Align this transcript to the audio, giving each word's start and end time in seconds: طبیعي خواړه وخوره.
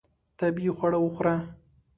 طبیعي 0.39 0.71
خواړه 0.77 0.99
وخوره. 1.01 1.35